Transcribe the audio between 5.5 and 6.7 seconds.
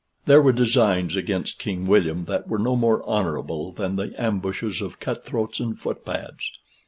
and footpads.